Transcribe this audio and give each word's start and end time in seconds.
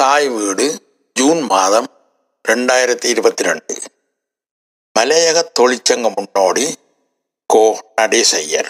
தாய் 0.00 0.28
வீடு 0.28 0.64
ஜூன் 1.14 1.40
மாதம் 1.42 1.86
ரெண்டாயிரத்தி 2.48 3.04
இருபத்தி 3.04 3.42
ரெண்டு 3.42 3.74
மலையக 4.98 5.52
தொழிற்சங்க 5.60 6.12
முன்னோடி 6.14 6.74
கோ. 7.46 7.92
நடேசையர் 7.96 8.68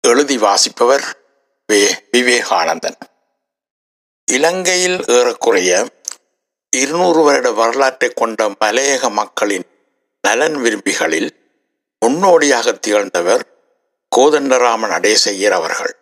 எழுதி 0.00 0.38
வாசிப்பவர் 0.38 1.04
வே. 1.66 2.04
விவேகானந்தன். 2.12 2.98
இலங்கையில் 4.32 5.04
ஏறக்குறைய 5.08 5.88
இருநூறு 6.76 7.22
வருட 7.22 7.52
வரலாற்றை 7.52 8.12
கொண்ட 8.14 8.48
மலையக 8.48 9.10
மக்களின் 9.10 9.66
நலன் 10.22 10.56
விரும்பிகளில் 10.56 11.30
முன்னோடியாக 12.00 12.72
திகழ்ந்தவர் 12.72 13.44
கோதண்டராம 14.16 14.88
நடேசையர் 14.94 15.56
அவர்கள். 15.60 15.96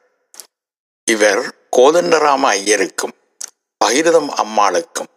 இவர் 1.04 1.68
கோதண்டராம 1.76 2.42
ஐயருக்கும் 2.56 3.18
பகிரதம் 3.84 4.28
அம்மாளுக்கும். 4.28 5.10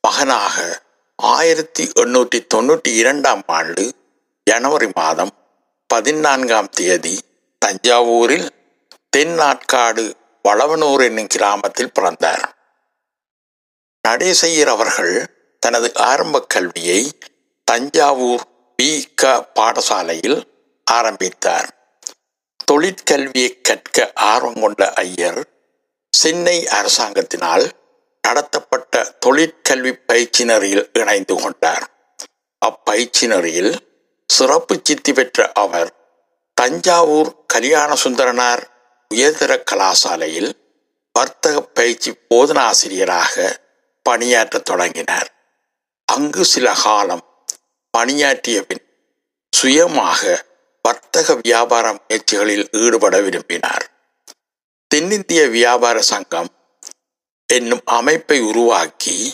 மகனாக 0.00 0.82
ஆயிரத்தி 1.16 1.90
எண்ணூற்றி 2.00 2.46
தொண்ணூற்றி 2.54 2.96
இரண்டாம் 2.96 3.42
ஆண்டு 3.46 3.94
ஜனவரி 4.44 4.88
மாதம் 4.94 5.32
பதினான்காம் 5.86 6.68
தேதி 6.68 7.18
தஞ்சாவூரில் 7.66 8.48
தென்னாட்காடு 9.16 10.12
வளவனூர் 10.48 11.02
என்னும் 11.02 11.26
கிராமத்தில் 11.26 11.92
பிறந்தார். 11.92 12.54
நடேசையர் 14.08 14.66
அவர்கள் 14.66 15.14
தனது 15.58 15.94
ஆரம்ப 15.94 16.42
கல்வியை 16.42 17.18
தஞ்சாவூர் 17.64 18.44
பி. 18.76 19.12
க. 19.14 19.50
பாடசாலையில் 19.54 20.42
ஆரம்பித்தார். 20.84 21.68
தொழிற்கல்வியை 22.72 23.60
கற்க 23.60 24.12
ஆர்வம் 24.14 24.60
கொண்ட 24.60 24.92
ஐயர் 24.92 25.40
சென்னை 26.10 26.64
அரசாங்கத்தினால் 26.64 27.70
நடத்தப்பட்ட 28.26 29.16
தொழிற்கல்வி 29.26 29.92
பயிற்சி 29.92 30.44
நெறியில் 30.44 30.90
இணைந்து 30.92 31.34
கொண்டார். 31.34 31.84
அப்பயிற்சி 32.58 33.26
நெறியில் 33.26 33.72
சிறப்பு 34.26 34.80
சித்தி 34.82 35.12
பெற்ற 35.12 35.52
அவர் 35.54 35.90
தஞ்சாவூர் 36.54 37.46
கல்யாண 37.46 37.94
சுந்தரனார் 38.04 38.62
உயர்தர 39.14 39.62
கலாசாலையில் 39.70 40.52
வர்த்தக 41.12 41.60
பயிற்சி 41.60 42.14
போதனாசிரியராக 42.30 43.56
பணியாற்றத் 44.08 44.62
தொடங்கினார். 44.62 45.28
அங்கு 46.04 46.44
சில 46.44 46.72
காலம் 46.82 47.24
பணியாற்றிய 47.90 48.62
பின் 48.62 48.82
சுயமாக 49.50 50.44
வர்த்தக 50.82 51.34
வியாபார 51.34 51.92
முயற்சிகளில் 51.92 52.68
ஈடுபட 52.72 53.20
விரும்பினார். 53.20 53.84
தென்னிந்திய 54.88 55.46
வியாபார 55.46 56.02
சங்கம் 56.02 56.48
என்னும் 57.54 57.80
அமைப்பை 57.84 58.40
உருவாக்கி 58.40 59.32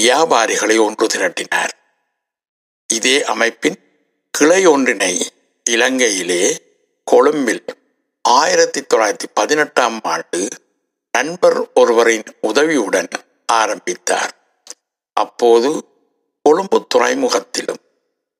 வியாபாரிகளை 0.00 0.80
ஒன்று 0.80 1.06
திரட்டினார். 1.06 1.68
இதே 2.92 3.24
அமைப்பின் 3.24 3.78
கிளை 4.30 4.66
ஒன்றினை 4.66 5.26
இலங்கையிலே 5.70 6.62
கொழும்பில் 7.04 7.64
ஆயிரத்தி 8.22 8.80
தொள்ளாயிரத்தி 8.80 9.28
பதினெட்டாம் 9.34 10.00
ஆண்டு 10.02 10.48
நண்பர் 11.12 11.72
ஒருவரின் 11.72 12.24
உதவியுடன் 12.40 13.08
ஆரம்பித்தார். 13.46 14.32
அப்போது 15.12 15.70
கொழும்பு 16.42 16.86
துறைமுகத்திலும் 16.94 17.82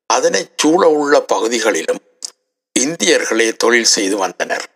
அதனைச் 0.07 0.59
சூழ 0.59 0.89
உள்ள 0.89 1.21
பகுதிகளிலும் 1.21 2.03
இந்தியர்களே 2.79 3.57
தொழில் 3.57 3.93
செய்து 3.97 4.17
வந்தனர். 4.17 4.67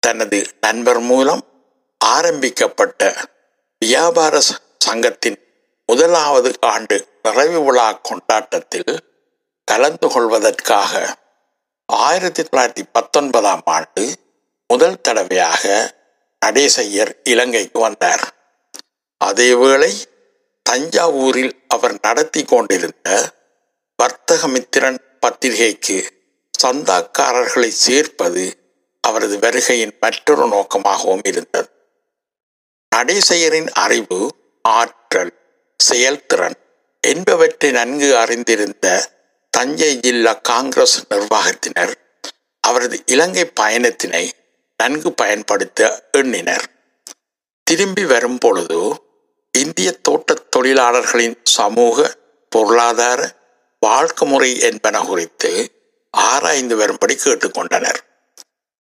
தனது 0.00 0.46
நண்பர் 0.60 1.00
மூலம் 1.00 1.51
ஆரம்பிக்கப்பட்ட 2.14 3.02
வியாபார 3.78 4.40
சங்கத்தின் 4.78 5.38
முதலாவது 5.86 6.50
ஆண்டு 6.60 6.96
நிறைவு 7.22 7.60
விழா 7.64 7.92
கொண்டாட்டத்தில் 7.92 8.94
கலந்து 9.64 10.08
கொள்வதற்காக 10.08 10.92
ஆயிரத்தி 11.86 12.42
தொள்ளாயிரத்தி 12.42 12.84
பத்தொன்பதாம் 12.92 13.62
ஆண்டு 13.64 14.04
முதல் 14.68 15.00
தடவையாக 15.00 15.64
நடேசையர் 16.46 17.12
இலங்கைக்கு 17.24 17.80
வந்தார். 17.80 18.24
அதேவேளை 19.24 19.92
தஞ்சாவூரில் 20.70 21.54
அவர் 21.68 21.96
நடத்தி 22.02 22.44
கொண்டிருந்த 22.44 23.08
வர்த்தகமித்திரன் 24.02 24.98
பத்திரிகைக்கு 25.20 25.98
சந்தாக்காரர்களை 26.62 27.70
சேர்ப்பது 27.84 28.44
அவரது 29.00 29.38
வருகையின் 29.38 29.96
மற்றொரு 30.00 30.46
நோக்கமாகவும் 30.46 31.24
இருந்தது. 31.24 31.70
நடேசையரின் 33.02 33.68
அறிவு 33.70 34.34
ஆற்றல் 34.62 35.32
செயல்திறன் 35.76 36.56
என்பவற்றை 37.00 37.70
நன்கு 37.70 38.16
அறிந்திருந்த 38.16 39.10
தஞ்சை 39.50 40.00
ஜில்லா 40.00 40.32
காங்கிரஸ் 40.32 41.02
நிர்வாகத்தினர் 41.10 41.94
அவரது 42.60 43.02
இலங்கை 43.06 43.52
பயணத்தினை 43.60 44.30
நன்கு 44.76 45.12
பயன்படுத்த 45.12 46.08
எண்ணினர். 46.12 46.64
திரும்பி 47.62 48.04
வரும் 48.04 48.38
பொழுது 48.38 49.02
இந்திய 49.58 49.92
தோட்டத் 49.92 50.50
தொழிலாளர்களின் 50.50 51.40
சமூக 51.44 52.16
பொருளாதார 52.48 53.34
வாழ்க்கை 53.80 54.28
முறை 54.28 54.60
என்பன 54.60 55.00
குறித்து 55.00 55.72
ஆராய்ந்து 56.10 56.76
வரும்படி 56.76 57.18
கேட்டுக்கொண்டனர். 57.24 57.98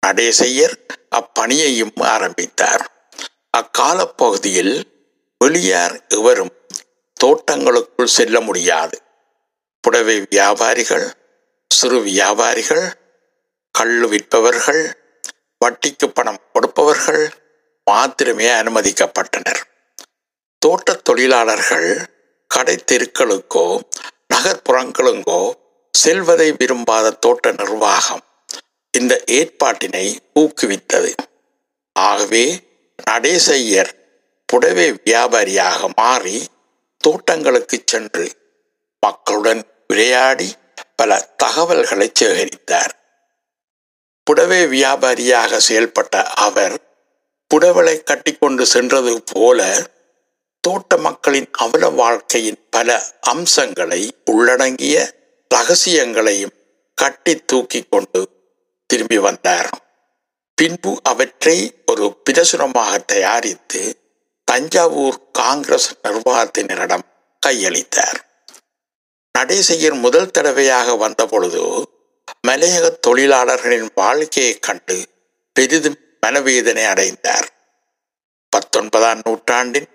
நடேசையர் 0.06 0.86
அப்பணியையும் 1.10 2.02
ஆரம்பித்தார். 2.02 3.01
அக்காலப்பகுதியில் 3.56 4.86
வெளியார் 5.38 6.06
எவரும் 6.08 6.52
தோட்டங்களுக்குள் 7.24 8.06
செல்ல 8.06 8.40
முடியாது. 8.40 9.02
புடவை 9.80 10.24
வியாபாரிகள் 10.30 11.12
சிறு 11.68 12.00
வியாபாரிகள் 12.00 12.88
கள்ளு 13.78 14.08
விற்பவர்கள் 14.08 14.92
வட்டிக்கு 15.58 16.08
பணம் 16.14 16.40
கொடுப்பவர்கள் 16.52 17.32
மாத்திரமே 17.84 18.46
அனுமதிக்கப்பட்டனர். 18.46 19.62
தோட்டத் 20.58 21.04
தொழிலாளர்கள் 21.04 22.06
கடை 22.46 22.76
தெருக்களுக்கோ 22.92 23.80
நகர்ப்புறங்களுக்கோ 24.34 25.52
செல்வதை 25.92 26.52
விரும்பாத 26.52 27.10
தோட்ட 27.10 27.52
நிர்வாகம் 27.52 28.22
இந்த 28.98 29.24
ஏற்பாட்டினை 29.30 30.16
ஊக்குவித்தது. 30.34 31.12
ஆகவே 31.92 32.70
நடேசையர் 33.10 33.90
புடவை 34.46 34.90
வியாபாரியாக 35.04 35.94
மாறி 35.96 36.46
தோட்டங்களுக்கு 36.98 37.82
சென்று 37.84 38.32
மக்களுடன் 39.00 39.66
விளையாடி 39.88 40.54
பல 40.96 41.20
தகவல்களை 41.36 42.12
சேகரித்தார். 42.20 42.90
புடவை 44.24 44.66
வியாபாரியாக 44.66 45.60
செயல்பட்ட 45.68 46.22
அவர் 46.24 46.80
புடவலை 47.54 48.02
கட்டிக்கொண்டு 48.02 48.66
சென்றது 48.66 49.22
போல 49.22 49.90
தோட்ட 50.60 50.96
மக்களின் 50.96 51.48
அவல 51.52 51.88
வாழ்க்கையின் 51.88 52.66
பல 52.70 53.02
அம்சங்களை 53.20 54.16
உள்ளடங்கிய 54.24 55.14
ரகசியங்களையும் 55.54 56.54
கட்டி 56.94 57.36
தூக்கி 57.36 57.82
கொண்டு 57.82 58.28
திரும்பி 58.86 59.18
வந்தார். 59.18 59.91
பின்பு 60.62 61.00
அவற்றை 61.02 61.82
ஒரு 61.86 62.22
பிரசுரமாக 62.24 62.98
தயாரித்து 62.98 63.98
தஞ்சாவூர் 64.44 65.30
காங்கிரஸ் 65.32 65.94
நிர்வாகத்தினரிடம் 66.02 67.02
கையளித்தார். 67.46 68.18
நடேசையர் 69.38 70.00
முதல் 70.00 70.30
தடவையாக 70.30 70.96
வந்தபொழுது 70.96 71.88
மலையக 72.48 72.98
தொழிலாளர்களின் 72.98 73.90
வாழ்க்கையைக் 73.94 74.62
கண்டு 74.62 75.08
பெரிதும் 75.52 75.96
மனவேதனை 76.20 76.84
அடைந்தார். 76.84 77.52
பத்தொன்பதாம் 78.48 79.20
நூற்றாண்டின் 79.24 79.88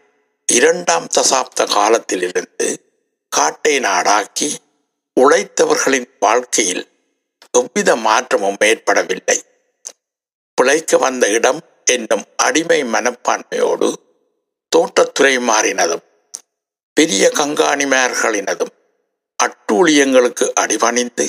இரண்டாம் 0.46 1.08
தசாப்த 1.08 1.70
காலத்திலிருந்து 1.70 2.80
காட்டை 3.30 3.80
நாடாக்கி 3.80 4.56
உழைத்தவர்களின் 5.22 6.10
வாழ்க்கையில் 6.20 6.92
எவ்வித 7.52 7.96
மாற்றமும் 7.96 8.58
ஏற்படவில்லை. 8.60 9.44
பிழைக்க 10.62 10.98
வந்த 10.98 11.30
இடம் 11.30 11.60
என்னும் 11.86 12.24
அடிமை 12.38 12.84
மனப்பான்மையோடு 12.84 13.94
தோட்டத்துறை 14.76 15.38
மாறினதும் 15.40 16.04
பெரிய 16.94 17.32
கங்காணிமார்களினதும் 17.34 18.74
அட்டூழியங்களுக்கு 19.44 20.54
அடிபணிந்து 20.54 21.28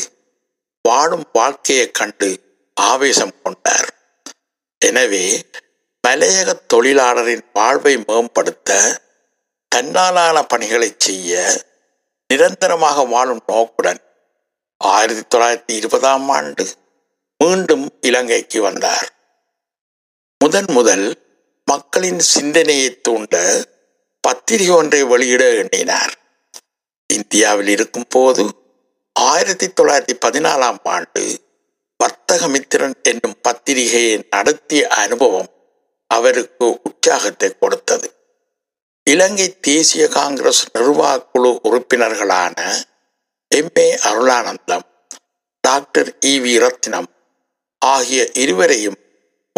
வாழும் 0.82 1.28
வாழ்க்கையைக் 1.32 1.94
கண்டு 1.94 2.40
ஆவேசம் 2.74 3.42
கொண்டார். 3.42 3.94
எனவே 4.78 5.50
மலையக 6.08 6.52
தொழிலாளரின் 6.74 7.44
வாழ்வை 7.52 8.04
மேம்படுத்த 8.06 9.00
தன்னாலான 9.76 10.42
பணிகளை 10.42 10.94
செய்ய 10.98 11.60
நிரந்தரமாக 12.28 13.04
வாழும் 13.04 13.42
நோக்குடன் 13.46 14.00
ஆயிரத்தி 14.76 15.38
தொள்ளாயிரத்தி 15.38 15.76
இருபதாம் 15.76 16.28
ஆண்டு 16.28 16.66
மீண்டும் 17.38 17.98
இலங்கைக்கு 18.00 18.62
வந்தார். 18.62 19.17
முதன் 20.44 20.66
முதல் 20.68 21.06
மக்களின் 21.64 22.18
சிந்தனையை 22.18 23.00
தூண்ட 23.00 23.64
பத்திரிகை 24.20 24.74
ஒன்றை 24.74 25.02
வெளியிட 25.02 25.44
எண்ணினார். 25.44 26.18
இந்தியாவில் 27.12 27.68
இருக்கும் 27.68 28.06
போது 28.08 28.44
ஆயிரத்தி 29.12 29.66
தொள்ளாயிரத்தி 29.66 30.14
பதினாலாம் 30.26 30.78
ஆண்டு 30.82 31.38
வர்த்தகமித்திரன் 32.04 32.94
என்னும் 33.02 33.40
பத்திரிகையை 33.42 34.26
நடத்திய 34.30 34.88
அனுபவம் 34.88 35.50
அவருக்கு 36.06 36.80
உற்சாகத்தை 36.82 37.58
கொடுத்தது. 37.58 38.12
இலங்கை 39.10 39.60
தேசிய 39.60 40.08
காங்கிரஸ் 40.08 40.66
நிர்வாக 40.72 41.22
குழு 41.22 41.60
உறுப்பினர்களான 41.64 42.84
M. 43.48 43.70
A. 43.78 43.94
Arulanandam 43.94 44.86
doctor 45.60 46.16
E. 46.26 46.38
V. 46.38 46.68
Ratnam 46.68 47.06
ஆகிய 47.78 48.30
இருவரையும் 48.34 48.98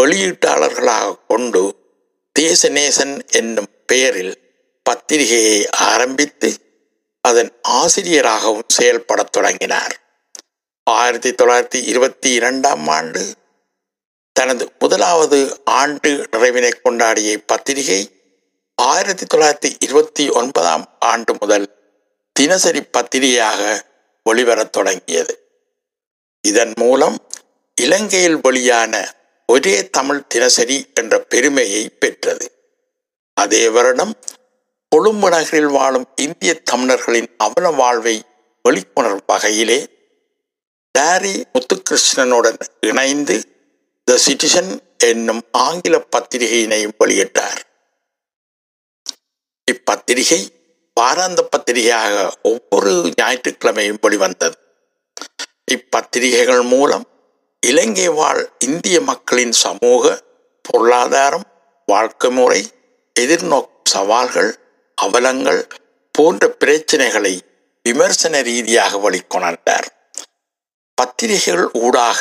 வெளியீட்டாளர்களாக 0.00 1.18
கொண்டு 1.28 1.76
தேசநேசன் 2.38 3.28
என்னும் 3.30 3.70
பெயரில் 3.86 4.34
பத்திரிகையை 4.82 5.68
ஆரம்பித்து 5.70 6.50
அதன் 7.20 7.52
ஆசிரியராகவும் 7.62 8.68
செயல்படத் 8.68 9.32
தொடங்கினார். 9.32 10.00
ஆயிரத்தி 10.84 11.30
தொள்ளாயிரத்தி 11.30 11.88
இருபத்தி 11.88 12.32
இரண்டாம் 12.32 12.88
ஆண்டு 12.88 13.34
தனது 14.32 14.72
முதலாவது 14.78 15.60
ஆண்டு 15.64 16.28
நிறைவினை 16.32 16.70
கொண்டாடிய 16.84 17.42
பத்திரிகை 17.46 18.00
ஆயிரத்தி 18.74 19.26
தொள்ளாயிரத்தி 19.34 19.72
இருபத்தி 19.80 20.30
ஒன்பதாம் 20.30 20.96
ஆண்டு 20.98 21.34
முதல் 21.40 21.66
தினசரி 22.32 22.82
பத்திரிகையாக 22.82 23.86
ஒளிபரத் 24.30 24.70
தொடங்கியது. 24.70 25.34
இதன் 26.40 26.72
மூலம் 26.76 27.16
இலங்கையில் 27.80 28.40
வெளியான 28.42 29.14
ஒரே 29.50 29.76
தமிழ் 29.90 30.26
தினசரி 30.26 30.76
என்ற 30.94 31.14
பெருமையை 31.32 31.82
பெற்றது. 31.88 32.46
அதே 33.40 33.68
வருடம் 33.68 34.12
கொழும்பு 34.88 35.28
நகரில் 35.28 35.72
வாழும் 35.76 36.06
இந்திய 36.16 36.52
தமிழர்களின் 36.62 37.28
அவல 37.36 37.70
வாழ்வை 37.70 38.16
வெளிக்கொணரும் 38.64 39.26
வகையிலே 39.26 39.78
டாரி 40.98 41.34
முத்துகிருஷ்ணனுடன் 41.52 42.60
இணைந்து 42.80 43.36
த 44.04 44.18
சிட்டிசன் 44.26 44.70
என்னும் 44.98 45.42
ஆங்கில 45.66 45.96
பத்திரிகையினையும் 46.16 46.96
வெளியிட்டார். 47.04 47.60
இப்பத்திரிகை 49.72 50.40
வாராந்த 51.00 51.42
பத்திரிகையாக 51.50 52.14
ஒவ்வொரு 52.42 52.92
ஞாயிற்றுக்கிழமையும் 53.20 54.00
வெளிவந்தது. 54.00 54.56
இப்பத்திரிகைகள் 55.70 56.64
மூலம் 56.68 57.06
இலங்கை 57.62 58.08
வாழ் 58.08 58.48
இந்திய 58.58 59.00
மக்களின் 59.00 59.52
சமூக 59.52 60.04
பொருளாதாரம் 60.62 61.46
வாழ்க்கை 61.86 62.30
முறை 62.30 62.60
எதிர்நோக்கும் 63.20 63.68
சவால்கள் 63.84 64.50
அவலங்கள் 64.98 65.66
போன்ற 66.12 66.56
பிரச்சனைகளை 66.64 67.40
விமர்சன 67.82 68.40
ரீதியாக 68.40 69.10
வழிகொணர்ந்தார் 69.10 69.88
பத்திரிகைகள் 70.94 71.70
ஊடாக 71.72 72.20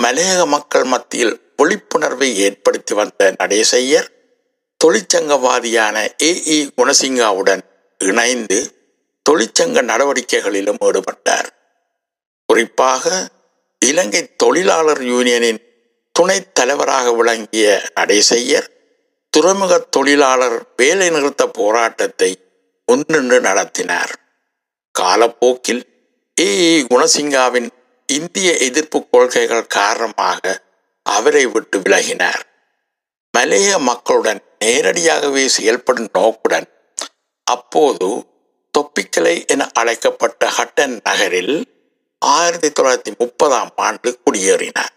மலையக 0.00 0.46
மக்கள் 0.46 0.84
மத்தியில் 0.84 1.54
விழிப்புணர்வை 1.56 2.38
ஏற்படுத்தி 2.38 2.94
வந்த 2.94 3.34
நடேசையர் 3.42 4.08
தொழிற்சங்கவாதியான 4.84 5.96
ஏ. 6.22 6.30
இ. 6.46 6.70
குணசிங்காவுடன் 6.76 7.62
இணைந்து 8.00 8.58
தொழிற்சங்க 9.30 9.82
நடவடிக்கைகளிலும் 9.82 10.80
ஈடுபட்டார். 10.80 11.48
குறிப்பாக 12.48 13.04
இலங்கை 13.86 14.36
தொழிலாளர் 14.36 15.02
யூனியனின் 15.02 15.60
துணைத் 16.12 16.54
தலைவராக 16.54 17.12
விளங்கிய 17.12 17.90
நடேசையர் 18.00 18.68
துறைமுக 19.30 19.78
தொழிலாளர் 19.78 20.56
வேலைநிறுத்த 20.76 21.46
போராட்டத்தை 21.52 22.30
முன்னின்று 22.86 23.40
நடத்தினார். 23.40 24.12
காலப்போக்கில் 24.92 25.82
ஏ 26.40 26.50
குணசிங்காவின் 26.82 27.68
இந்திய 28.06 28.56
எதிர்ப்பு 28.56 29.08
கொள்கைகள் 29.10 29.66
காரணமாக 29.66 30.62
அவரை 31.02 31.46
விட்டு 31.46 31.78
விலகினார். 31.78 32.42
மலைய 33.32 33.78
மக்களுடன் 33.78 34.40
நேரடியாகவே 34.58 35.48
செயல்படும் 35.48 36.08
நோக்குடன் 36.12 36.68
அப்போது 37.44 38.08
தொப்பிக்கலை 38.78 39.46
என 39.46 39.70
அழைக்கப்பட்ட 39.74 40.50
ஹட்டன் 40.56 41.00
நகரில் 41.04 41.56
ஆயிரத்தி 42.22 42.68
தொள்ளாயிரத்தி 42.68 43.18
முப்பதாம் 43.18 43.72
ஆண்டு 43.76 44.20
குடியேறினார். 44.24 44.92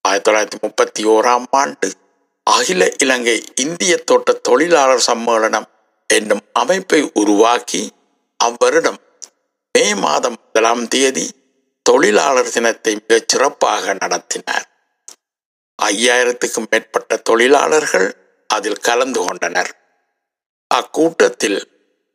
ஆயிரத்தி 0.00 0.30
தொள்ளாயிரத்தி 0.30 0.60
முப்பத்தி 0.60 1.04
ஓராம் 1.04 1.44
ஆண்டு 1.50 1.92
அகில 2.42 2.92
இலங்கை 2.98 3.44
இந்திய 3.54 3.96
தோட்ட 3.96 4.32
தொழிலாளர் 4.32 5.04
சம்மேளனம் 5.06 5.66
என்னும் 6.06 6.40
அமைப்பை 6.52 7.10
உருவாக்கி 7.14 7.92
அவ்வருடம் 8.44 8.96
மே 9.72 9.94
மாதம் 9.94 10.36
முதலாம் 10.46 10.88
தேதி 10.88 11.30
தொழிலாளர் 11.82 12.50
தினத்தை 12.50 12.94
மிகச் 12.94 13.28
சிறப்பாக 13.28 13.96
நடத்தினார். 14.00 14.66
ஐயாயிரத்துக்கும் 15.82 16.66
மேற்பட்ட 16.70 17.16
தொழிலாளர்கள் 17.16 18.08
அதில் 18.46 18.80
கலந்து 18.80 19.24
கொண்டனர். 19.24 19.70
அக்கூட்டத்தில் 20.74 21.60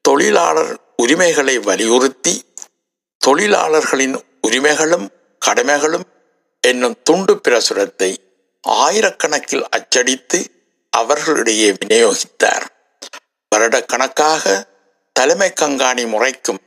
தொழிலாளர் 0.02 0.80
உரிமைகளை 0.98 1.60
வலியுறுத்தி 1.60 2.55
தொழிலாளர்களின் 3.18 4.22
உரிமைகளும் 4.42 5.10
கடமைகளும் 5.46 6.04
என்னும் 6.62 7.02
துண்டு 7.04 7.42
பிரசுரத்தை 7.48 8.18
ஆயிரக்கணக்கில் 8.68 9.64
அச்சடித்து 9.70 10.52
அவர்களிடையே 10.90 11.72
விநியோகித்தார். 11.72 12.66
வருடக்கணக்காக 13.56 14.68
தலைமை 15.14 15.54
கங்காணி 15.62 16.08
முறைக்கும் 16.08 16.60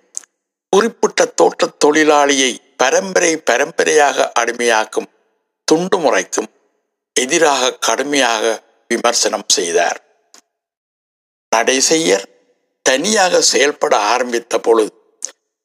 குறிப்பிட்ட 0.71 1.25
தோட்டத் 1.25 1.85
தொழிலாளியை 1.85 2.57
பரம்பரை 2.77 3.37
பரம்பரையாக 3.37 4.33
அடிமையாக்கும் 4.39 5.07
துண்டு 5.65 5.99
முறைக்கும் 5.99 6.49
எதிராக 7.21 7.75
கடுமையாக 7.75 8.63
விமர்சனம் 8.89 9.45
செய்தார். 9.47 10.03
நடைசெய்யர் 11.57 12.25
தனியாக 12.83 13.41
செயல்பட 13.41 13.97
ஆரம்பித்த 13.97 14.59
பொழுது 14.59 14.98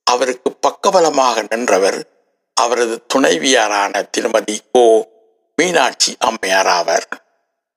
அவருக்கு 0.03 0.57
பக்கபலமாக 0.67 1.45
நின்றவர் 1.49 2.07
அவரது 2.53 3.05
துணைவியாரான 3.13 4.09
திருமதி 4.09 4.61
கோ 4.71 5.09
மீனாட்சி 5.55 6.15
அம்மையார் 6.19 6.67
ஆவர். 6.67 7.07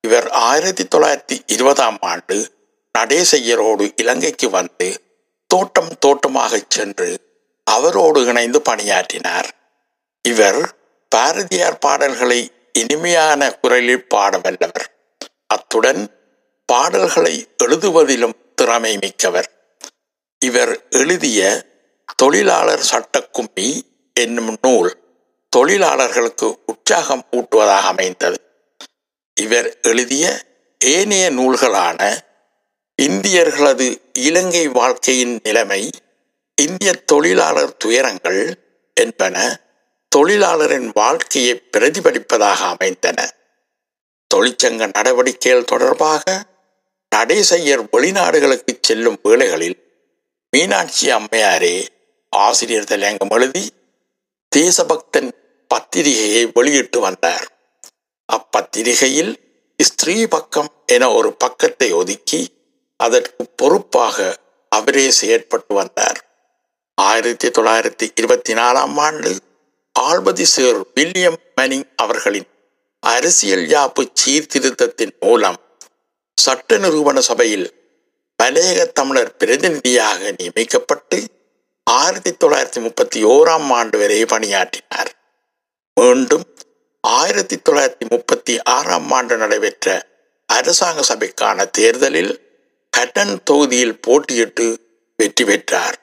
இவர் 0.02 0.30
ஆயிரத்தி 0.30 0.84
தொள்ளாயிரத்தி 0.84 1.38
இருபதாம் 1.46 1.98
ஆண்டு 2.00 2.52
நடேசையரோடு 2.98 3.92
இலங்கைக்கு 3.96 4.50
வந்து 4.50 4.88
தோட்டம் 5.46 5.98
தோட்டமாக 5.98 6.62
சென்று 6.68 7.08
அவரோடு 7.64 8.24
இணைந்து 8.24 8.62
பணியாற்றினார். 8.62 9.48
இவர் 10.22 10.76
பாரதியார் 11.08 11.78
பாடல்களை 11.78 12.50
இனிமையான 12.72 13.50
குரலில் 13.54 14.08
பாட 14.08 14.38
வல்லவர். 14.38 15.14
அத்துடன் 15.46 16.02
பாடல்களை 16.66 17.48
எழுதுவதிலும் 17.64 18.36
திறமை 18.54 18.96
மிக்கவர். 18.96 19.50
இவர் 20.44 20.88
எழுதிய 20.88 21.66
தொழிலாளர் 22.14 22.82
சட்டக்கும்மி 22.90 23.80
என்னும் 24.14 24.58
நூல் 24.62 24.98
தொழிலாளர்களுக்கு 25.48 26.58
உற்சாகம் 26.66 27.26
ஊட்டுவதாக 27.32 27.80
அமைந்தது. 27.80 28.36
இவர் 29.40 29.80
எழுதிய 29.80 30.40
ஏனைய 30.84 31.30
நூல்களான 31.30 32.24
இந்தியர்களது 33.02 34.00
இலங்கை 34.12 34.68
வாழ்க்கையின் 34.68 35.40
நிலைமை 35.42 35.90
இந்திய 36.54 36.92
தொழிலாளர் 36.92 37.76
துயரங்கள் 37.76 38.54
என்பன 38.94 39.60
தொழிலாளரின் 40.16 40.90
வாழ்க்கையை 40.94 41.62
பிரதிபலிப்பதாக 41.76 42.60
அமைந்தன. 42.72 43.30
தொழிற்சங்க 44.34 44.90
நடவடிக்கைகள் 44.92 45.64
தொடர்பாக 45.64 46.44
நடேசையர் 47.14 47.84
வெளிநாடுகளுக்கு 47.92 48.78
செல்லும் 48.80 49.18
வேளைகளில் 49.22 49.76
மீனாட்சி 50.50 51.10
அம்மையாரே 51.10 51.86
ஆசிரியர் 52.32 52.88
தலையங்கம் 52.90 53.30
எழுதி 53.30 53.64
தேசபக்தன் 54.48 55.30
பத்திரிகையை 55.70 56.50
வெளியிட்டு 56.54 57.00
வந்தார். 57.00 57.46
அப்பத்திரிகையில் 58.28 59.32
ஸ்திரீ 59.78 60.26
பக்கம் 60.26 60.70
என 60.86 61.10
ஒரு 61.10 61.32
பக்கத்தை 61.32 61.92
ஒதுக்கி 61.92 62.40
அதற்கு 62.96 63.42
பொறுப்பாக 63.56 64.36
அவரே 64.72 65.06
செயற்பட்டு 65.20 65.72
வந்தார். 65.74 66.18
ஆயிரத்தி 66.94 67.48
தொள்ளாயிரத்தி 67.48 68.06
இருபத்தி 68.14 68.54
நாலாம் 68.54 68.96
ஆண்டு 68.96 69.32
ஆல்பதி 69.92 70.44
சேர் 70.44 70.80
வில்லியம் 70.94 71.38
மனிங் 71.54 71.86
அவர்களின் 71.96 72.48
அரசியல் 73.02 73.66
யாப்பு 73.66 74.02
சீர்திருத்தத்தின் 74.20 75.14
மூலம் 75.20 75.58
சட்ட 76.38 76.78
நிறுவன 76.78 77.20
சபையில் 77.20 77.66
மலையக 78.42 78.80
தமிழர் 78.92 79.36
பிரதிநிதியாக 79.36 80.30
நியமிக்கப்பட்டு 80.30 81.18
ஆயிரத்தி 81.86 82.30
தொள்ளாயிரத்தி 82.32 82.80
முப்பத்தி 82.80 83.24
ஓராம் 83.24 83.72
ஆண்டு 83.72 83.98
வரை 83.98 84.24
பணியாற்றினார். 84.24 85.10
மீண்டும் 86.00 86.46
ஆயிரத்தி 87.00 87.56
தொள்ளாயிரத்தி 87.56 88.06
முப்பத்தி 88.10 88.62
ஆறாம் 88.62 89.10
ஆண்டு 89.10 89.36
நடைபெற்ற 89.36 90.08
அரசாங்க 90.46 91.02
சபைக்கான 91.14 91.70
தேர்தலில் 91.70 92.32
ஹட்டன் 92.96 93.36
தொகுதியில் 93.44 94.00
போட்டியிட்டு 94.06 94.66
வெற்றி 95.16 95.44
பெற்றார். 95.44 95.96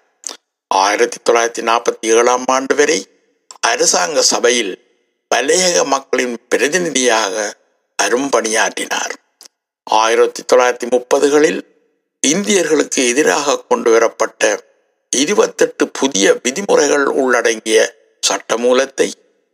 ஆயிரத்தி 0.67 1.17
தொள்ளாயிரத்தி 1.29 1.63
நாற்பத்தி 1.69 2.07
ஏழாம் 2.07 2.45
ஆண்டு 2.45 2.75
வரை 2.75 2.99
அரசாங்க 3.59 4.21
சபையில் 4.21 4.73
மலையக 5.35 5.85
மக்களின் 5.85 6.35
பிரதிநிதியாக 6.49 7.35
அரும்பணியாற்றினார் 8.03 9.13
ஆயிரத்தி 9.83 10.41
தொள்ளாயிரத்தி 10.53 10.87
முப்பதுகளில் 10.89 11.61
இந்தியர்களுக்கு 12.23 13.09
எதிராக 13.09 13.59
கொண்டு 13.59 13.91
வரப்பட்ட 13.91 14.72
இருபத்தெட்டு 15.15 15.87
புதிய 15.87 16.39
விதிமுறைகள் 16.43 17.05
உள்ளடங்கிய 17.05 17.95
சட்டமூலத்தை 18.27 19.11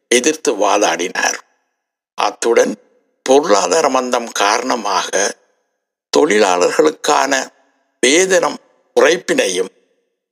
எதிர்த்து 0.08 0.54
வாதாடினார். 0.54 1.38
அத்துடன் 2.14 2.74
பொருளாதார 3.24 3.90
மந்தம் 3.90 4.30
காரணமாக 4.32 5.38
தொழிலாளர்களுக்கான 6.18 7.48
வேதனம் 8.08 8.56
குறைப்பினையும் 8.96 9.70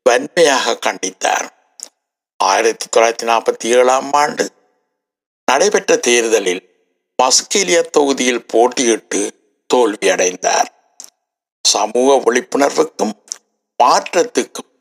வன்மையாக 0.03 0.79
கண்டித்தார். 0.85 1.47
ஆயிரத்தி 2.37 2.85
தொள்ளாயிரத்தி 2.85 3.23
நாற்பத்தி 3.23 3.65
ஏழாம் 3.65 4.11
ஆண்டு 4.11 4.51
நடைபெற்ற 5.45 5.97
தேர்தலில் 5.97 6.63
மஸ்கேலியா 7.23 7.81
தொகுதியில் 7.89 8.45
போட்டியிட்டு 8.53 9.31
தோல்வியடைந்தார். 9.73 10.65
சமூக 11.61 12.31
விழிப்புணர்வுக்கும் 12.31 13.13
மாற்றத்துக்கும் 13.83 14.71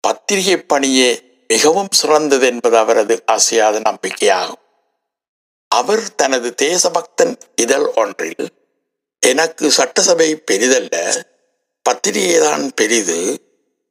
பத்திரிகை 0.00 0.56
பணியே 0.56 1.10
மிகவும் 1.48 1.88
சிறந்தது 1.90 2.46
என்பது 2.46 2.76
அவரது 2.76 3.22
அசையாத 3.26 3.80
நம்பிக்கையாகும். 3.80 4.62
அவர் 5.68 6.14
தனது 6.14 6.54
தேசபக்தன் 6.54 7.38
இதழ் 7.56 7.86
ஒன்றில் 7.96 8.48
எனக்கு 9.26 9.70
சட்டசபை 9.70 10.42
பெரிதல்ல 10.50 11.22
பத்திரிகைதான் 11.82 12.70
பெரிது 12.74 13.18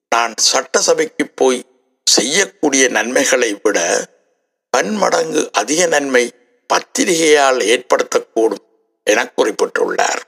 நான் 0.10 0.34
சட்டசபைக்கு 0.38 1.28
போய் 1.28 1.66
செய்யக்கூடிய 2.04 2.88
நன்மைகளை 2.88 3.60
விட 3.64 4.06
பன்மடங்கு 4.70 5.50
அதிக 5.54 5.86
நன்மை 5.86 6.34
பத்திரிகையால் 6.74 7.60
ஏற்படுத்தக்கூடும் 7.60 8.66
என 9.04 9.32
குறிப்பிட்டுள்ளார். 9.38 10.22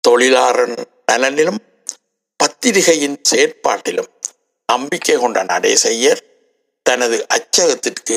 தொழிலாளர் 0.00 0.88
நலனிலும் 1.12 1.58
பத்திரிகையின் 2.36 3.20
செயற்பாட்டிலும் 3.30 4.12
நம்பிக்கை 4.72 5.14
கொண்ட 5.16 5.38
நடேசையர் 5.44 6.20
தனது 6.86 7.16
அச்சகத்திற்கு 7.28 8.16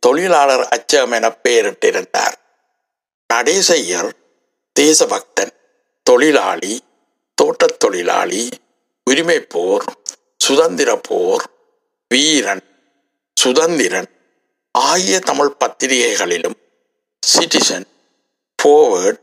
தொழிலாளர் 0.00 0.66
அச்சகம் 0.68 1.12
என 1.12 1.26
பெயரிட்டிருந்தார். 1.44 2.36
நடேசையர் 3.34 4.10
தேசபக்தன் 4.80 5.52
தொழிலாளி 6.06 6.74
தோட்டத் 7.38 7.78
தொழிலாளி 7.78 8.42
உரிமை 9.10 9.38
போர் 9.40 9.84
சுதந்திர 10.38 10.90
போர் 11.08 11.44
வீரன் 12.08 12.64
சுதந்திரன் 13.36 14.10
ஆகிய 14.78 15.16
Tamil 15.20 15.52
பத்திரிகைகளிலும் 15.58 16.56
citizen 17.22 17.86
forward 18.58 19.20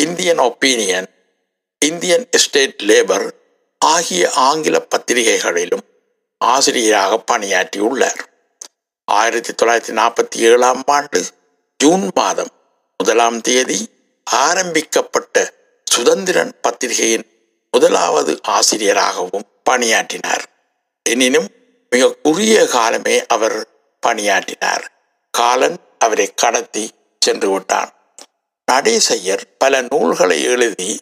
Indian 0.00 0.40
opinion 0.40 1.08
Indian 1.84 2.26
estate 2.30 2.82
labour 2.82 3.26
ஆகிய 3.84 4.24
ஆங்கில 4.48 4.76
பத்திரிகைகளிலும் 4.88 5.84
ஆசிரியராக 6.44 7.22
பணியாற்றியுள்ளார். 7.32 8.20
ஆயிரத்தி 9.04 9.52
தொள்ளாயிரத்தி 9.52 9.96
நாற்பத்தி 9.96 10.36
ஏழாம் 10.36 10.82
ஆண்டு 10.86 11.24
ஜூன் 11.78 12.10
மாதம் 12.14 12.48
முதலாம் 12.98 13.40
தேதி 13.40 13.88
ஆரம்பிக்கப்பட்ட 14.24 15.52
சுதந்திரன் 15.84 16.60
பத்திரிகையின் 16.60 17.26
முதலாவது 17.70 18.40
ஆசிரியராகவும் 18.42 19.44
பணியாற்றினார். 19.62 20.44
எனினும் 21.02 21.48
மிக 21.90 22.14
குறுகிய 22.22 22.66
காலமே 22.66 23.26
அவர் 23.26 23.66
பணியாற்றினார். 24.00 24.92
காலன் 25.30 25.76
அவரை 25.98 26.34
கடத்தி 26.34 26.90
சென்று 27.20 27.50
விட்டான். 27.50 27.92
நடேசையர் 28.72 29.42
பல 29.58 29.80
நூல்களை 29.80 30.42
எழுதி 30.42 31.00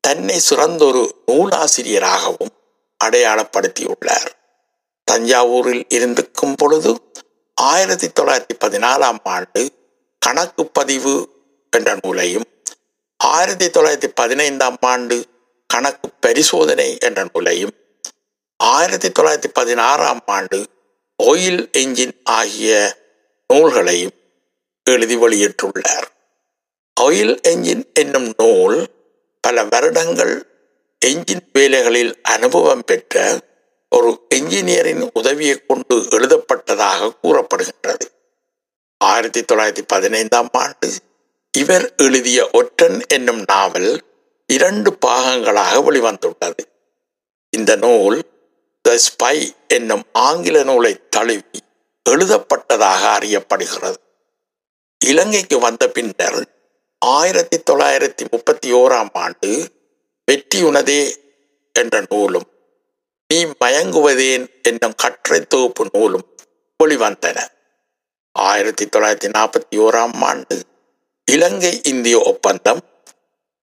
தன்னை 0.00 0.40
சிறந்தொரு 0.50 1.22
நூலாசிரியராகவும் 1.26 2.54
அடையாளப்படுத்தியுள்ளார். 3.04 4.36
தஞ்சாவூரில் 5.10 5.84
இருந்துக்கும் 5.94 6.54
பொழுது 6.56 7.12
ஆயிரத்தி 7.54 8.08
தொள்ளாயிரத்தி 8.20 8.54
பதினாலாம் 8.64 9.18
ஆண்டு 9.24 9.62
கணக்கு 10.18 10.66
பதிவு 10.66 11.14
என்ற 11.76 11.96
நூலையும் 12.02 12.44
ஆயிரத்தி 13.16 13.66
தொள்ளாயிரத்தி 13.66 14.08
பதினைந்தாம் 14.14 14.76
ஆண்டு 14.80 15.16
கணக்கு 15.66 16.08
பரிசோதனை 16.20 16.96
என்ற 17.00 17.26
நூலையும் 17.32 17.74
ஆயிரத்தி 18.56 19.08
தொள்ளாயிரத்தி 19.08 19.50
பதினாறாம் 19.52 20.22
ஆண்டு 20.26 20.58
ஆயில் 21.22 21.62
என்ஜின் 21.76 22.14
ஆகிய 22.24 22.96
நூல்களையும் 23.48 24.14
எழுதி 24.84 25.16
வெளியிட்டுள்ளார். 25.16 26.06
ஆயில் 27.00 27.34
என்ஜின் 27.48 27.82
என்னும் 27.92 28.32
நூல் 28.36 28.78
பல 29.40 29.64
வருடங்கள் 29.64 30.34
என்ஜின் 31.06 31.44
வேலைகளில் 31.52 32.22
அனுபவம் 32.22 32.84
பெற்ற 32.86 33.38
ஒரு 33.88 34.26
என்ஜினியரின் 34.34 35.10
உதவியை 35.12 35.66
கொண்டு 35.66 35.96
எழுதப்பட்டதாக 35.96 37.10
கூறப்படுகின்றது. 37.22 38.06
ஆயிரத்தி 38.98 39.40
தொள்ளாயிரத்தி 39.40 39.82
பதினைந்தாம் 39.86 40.48
ஆண்டு 40.52 40.92
இவர் 41.58 41.94
எழுதிய 41.96 42.50
ஒற்றன் 42.52 43.02
என்னும் 43.08 43.44
நாவல் 43.46 44.04
இரண்டு 44.46 44.98
பாகங்களாக 45.06 45.80
வெளிவந்துள்ளது. 45.90 46.64
இந்த 47.50 47.76
நூல் 47.76 48.24
த 48.82 48.98
ஸ்பை 49.06 49.50
என்னும் 49.68 50.02
ஆங்கில 50.12 50.62
நூலை 50.62 51.08
தழுவி 51.08 51.58
எழுதப்பட்டதாக 52.10 53.02
அறியப்படுகிறது. 53.18 53.96
இலங்கைக்கு 55.04 55.58
வந்த 55.58 55.88
பின்னர் 55.88 56.40
ஆயிரத்தி 56.98 57.62
தொள்ளாயிரத்தி 57.70 58.30
முப்பத்தி 58.30 58.72
ஓராம் 58.72 59.10
ஆண்டு 59.12 59.68
வெற்றியுனதே 60.32 61.14
என்ற 61.72 62.04
நூலும் 62.08 62.48
நீ 63.34 63.44
மயங்குவதேன் 63.64 64.44
என்னும் 64.62 64.94
கற்றை 64.96 65.40
தொகுப்பு 65.40 65.86
நூலும் 65.92 66.36
வெளிவந்தன. 66.84 67.38
ஆயிரத்தி 68.32 68.84
தொள்ளாயிரத்தி 68.84 69.28
நாற்பத்தி 69.28 69.76
ஓராம் 69.76 70.14
ஆண்டு 70.20 70.56
இலங்கை 71.24 71.80
இந்திய 71.82 72.22
ஒப்பந்தம் 72.24 72.80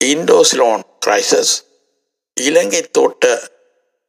இண்டோசிலோன் 0.05 0.83
கிரைசஸ் 1.05 1.53
இலங்கை 2.41 2.81
தோட்ட 2.91 3.51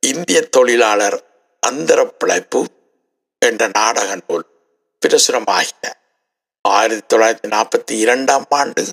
இந்திய 0.01 0.41
தொழிலாளர் 0.41 1.19
அந்தர 1.67 2.07
பிழைப்பு 2.07 2.67
என்ற 3.39 3.71
நாடக 3.73 4.21
நூல் 4.27 4.47
பிரசுரமாகின. 5.07 5.93
ஆயிரத்தி 6.61 7.17
தொள்ளாயிரத்தி 7.17 7.49
நாற்பத்தி 7.49 7.99
இரண்டாம் 7.99 8.47
ஆண்டு 8.49 8.85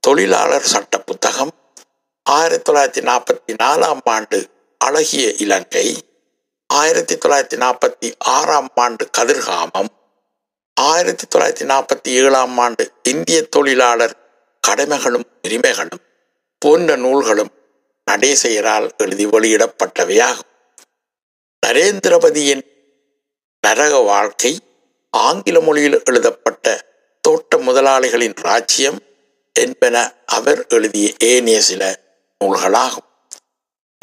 தொழிலாளர் 0.00 0.62
சட்ட 0.62 0.98
புத்தகம் 0.98 1.52
ஆயிரத்தி 2.22 2.72
தொள்ளாயிரத்தி 2.72 3.04
நாற்பத்தி 3.04 3.52
நாலாம் 3.62 4.00
ஆண்டு 4.04 4.38
அழகிய 4.78 5.34
இலங்கை. 5.38 5.96
ஆயிரத்தி 6.66 7.14
தொள்ளாயிரத்தி 7.14 7.56
நாற்பத்தி 7.56 8.12
ஆறாம் 8.18 8.68
ஆண்டு 8.74 9.08
கதிர்காமம். 9.18 9.88
ஆயிரத்தி 10.80 11.24
தொள்ளாயிரத்தி 11.34 11.68
நாற்பத்தி 11.68 12.08
ஏழாம் 12.08 12.58
ஆண்டு 12.58 12.92
இந்திய 13.02 13.42
தொழிலாளர் 13.42 14.16
கடமைகளும் 14.66 15.24
உரிமைகளும் 15.42 16.00
போன்ற 16.58 16.96
நூல்களும் 16.96 17.50
நடேசையரால் 18.10 18.90
எழுதி 18.96 19.26
வெளியிடப்பட்டவையாகும். 19.26 20.48
நரேந்திரபதியின் 21.66 22.62
நரக 23.60 23.98
வாழ்க்கை 23.98 24.58
ஆங்கில 25.10 25.60
மொழியில் 25.60 26.02
எழுதப்பட்ட 26.04 26.84
தோட்ட 27.20 27.56
முதலாளிகளின் 27.56 28.34
ராஜ்யம் 28.36 28.98
என்பன 29.52 30.14
அவர் 30.26 30.66
எழுதிய 30.68 31.12
ஏனைய 31.18 31.60
சில 31.60 32.00
நூல்களாகும். 32.44 33.07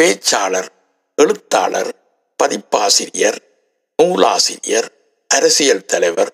பேச்சாளர் 0.02 0.68
எழுத்தாளர் 1.16 1.92
பதிப்பாசிரியர் 2.36 3.38
நூலாசிரியர் 4.04 4.88
அரசியல் 5.28 5.86
தலைவர் 5.86 6.32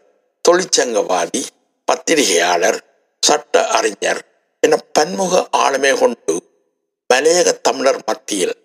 தொழிற்சங்கவாதி 0.49 1.45
பத்திரிகையாளர் 1.85 2.79
சட்ட 3.21 3.67
அறிஞர் 3.67 4.21
என 4.59 4.77
பன்முக 4.93 5.47
ஆளுமை 5.51 5.97
கொண்டு 5.97 6.35
மலையக 7.13 7.61
தமிழர் 7.61 8.01
மத்தியில் 8.05 8.55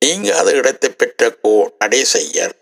நீங்காத 0.00 0.52
இடத்தை 0.52 0.90
பெற்ற 0.90 1.30
கோ 1.30 1.72
நடேசையர் 1.84 2.54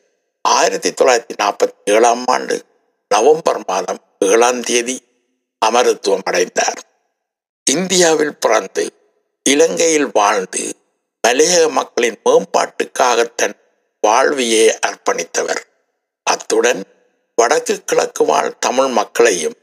ஆயிரத்தி 0.42 0.90
தொள்ளாயிரத்தி 0.90 1.36
நாற்பத்தி 1.38 1.84
ஏழாம் 1.84 2.24
ஆண்டு 2.26 2.64
நவம்பர் 3.14 3.60
மாதம் 3.66 4.00
ஏழாம் 4.18 4.60
தேதி 4.60 5.02
அமரத்துவம் 5.66 6.24
அடைந்தார். 6.24 6.80
இந்தியாவில் 7.70 8.36
பிறந்து 8.36 8.92
இலங்கையில் 9.42 10.10
வாழ்ந்து 10.12 10.76
மலையக 11.28 11.70
மக்களின் 11.70 12.20
மேம்பாட்டுக்காக 12.24 13.34
தன் 13.34 13.54
வாழ்வியை 14.00 14.78
அர்ப்பணித்தவர். 14.86 15.62
அத்துடன் 16.22 16.84
வடக்கு 17.36 17.84
கிழக்கு 17.84 18.24
வாழ் 18.24 18.58
தமிழ் 18.58 18.86
மக்களையும் 18.86 19.54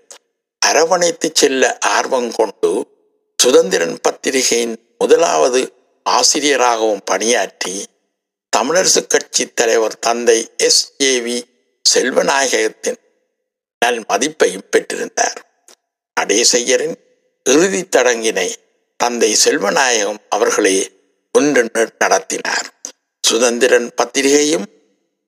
அரவணைத்து 0.65 1.31
செல்ல 1.33 1.77
ஆர்வம் 1.79 2.31
கொண்டு 2.31 2.87
சுதந்திரன் 3.43 3.99
பத்திரிகையின் 4.01 4.95
முதலாவது 4.97 5.73
ஆசிரியராகவும் 6.03 7.01
பணியாற்றி 7.05 7.85
தமிழரசு 8.57 9.07
கட்சி 9.07 9.53
தலைவர் 9.53 9.99
தந்தை 9.99 10.51
எஸ். 10.57 10.93
ஏ. 11.01 11.19
வி. 11.19 11.43
செல்வநாயகத்தின் 11.93 12.97
நல் 13.79 14.05
மதிப்பையும் 14.09 14.69
பெற்றிருந்தார். 14.71 15.35
நடேசையரின் 16.19 16.95
இறுதி 17.43 17.81
தடங்கினை 17.81 18.53
தந்தை 18.97 19.35
செல்வநாயகம் 19.45 20.17
அவர்களே 20.29 20.96
ஒன்றென்று 21.39 21.83
நடத்தினார். 21.99 22.67
சுதந்திரன் 23.27 23.89
பத்திரிகையும் 23.95 24.65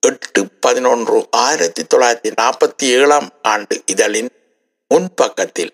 எட்டு 0.06 0.48
பதினொன்று 0.60 1.26
ஆயிரத்தி 1.30 1.82
தொள்ளாயிரத்தி 1.82 2.30
நாற்பத்தி 2.40 2.86
ஏழாம் 2.98 3.28
ஆண்டு 3.42 3.82
இதழின் 3.86 4.30
முன்பக்கத்தில் 4.88 5.72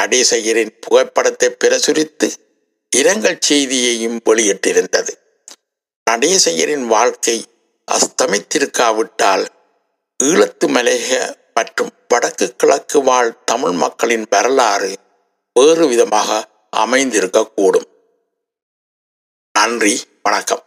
நடேசையரின் 0.00 0.72
புகைப்படத்தை 0.80 1.48
பிரசுரித்து 1.64 2.28
இரங்கல் 2.96 3.38
செய்தியையும் 3.48 4.18
வெளியிட்டிருந்தது. 4.24 5.12
நடேசையரின் 6.10 6.86
வாழ்க்கை 6.86 7.44
அஸ்தமித்திருக்காவிட்டால் 7.88 9.46
ஈழத்து 10.24 10.66
மலேக 10.66 11.36
மற்றும் 11.54 11.90
வடக்கு 12.08 12.56
கிழக்கு 12.56 13.02
வாழ் 13.02 13.30
தமிழ் 13.44 13.76
மக்களின் 13.84 14.26
வரலாறு 14.30 14.92
வேறு 15.54 15.86
விதமாக 15.88 16.48
அமைந்திருக்கக்கூடும். 16.76 17.88
நன்றி 19.66 20.04
வணக்கம். 20.22 20.62